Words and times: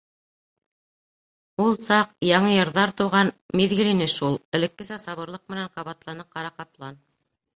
—Ул 1.65 1.75
саҡ... 1.87 2.15
яңы 2.29 2.53
йырҙар 2.55 2.93
тыуған 3.01 3.29
миҙгел 3.61 3.91
ине 3.91 4.09
шул,— 4.15 4.39
элеккесә 4.61 4.97
сабырлыҡ 5.05 5.45
менән 5.55 5.71
ҡабатланы 5.77 6.25
ҡара 6.37 6.53
ҡаплан. 6.63 6.99